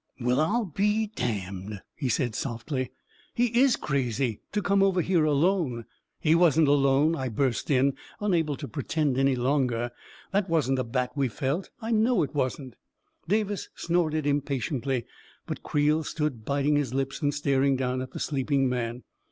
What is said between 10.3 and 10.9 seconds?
That wasn't a